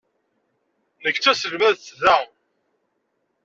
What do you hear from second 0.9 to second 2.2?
Nekk d taselmadt da.